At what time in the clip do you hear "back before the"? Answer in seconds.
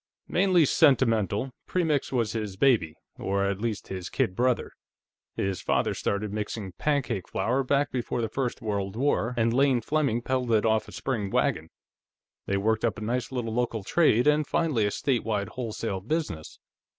7.63-8.27